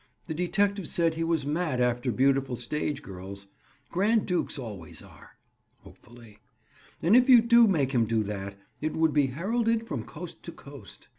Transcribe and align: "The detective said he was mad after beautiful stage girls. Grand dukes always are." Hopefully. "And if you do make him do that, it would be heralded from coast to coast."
"The 0.25 0.33
detective 0.33 0.87
said 0.87 1.13
he 1.13 1.23
was 1.23 1.45
mad 1.45 1.79
after 1.79 2.11
beautiful 2.11 2.55
stage 2.55 3.03
girls. 3.03 3.45
Grand 3.91 4.25
dukes 4.25 4.57
always 4.57 5.03
are." 5.03 5.37
Hopefully. 5.81 6.39
"And 7.03 7.15
if 7.15 7.29
you 7.29 7.39
do 7.39 7.67
make 7.67 7.91
him 7.91 8.07
do 8.07 8.23
that, 8.23 8.57
it 8.81 8.93
would 8.93 9.13
be 9.13 9.27
heralded 9.27 9.87
from 9.87 10.03
coast 10.05 10.41
to 10.41 10.51
coast." 10.51 11.07